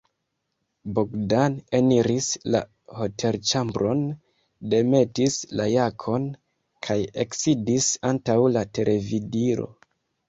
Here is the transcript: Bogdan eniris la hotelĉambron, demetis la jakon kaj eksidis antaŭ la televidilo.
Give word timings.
Bogdan 0.99 1.57
eniris 1.79 2.29
la 2.55 2.61
hotelĉambron, 3.01 4.01
demetis 4.73 5.37
la 5.61 5.67
jakon 5.73 6.27
kaj 6.89 6.99
eksidis 7.27 7.91
antaŭ 8.15 8.39
la 8.59 8.65
televidilo. 8.81 9.71